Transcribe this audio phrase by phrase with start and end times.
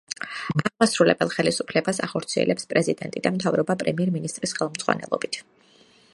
[0.61, 5.41] აღმასრულებელ ხელისუფლებას ახორციელებს პრეზიდენტი და მთავრობა პრემიერ-მინისტრის ხელმძღვანელობით.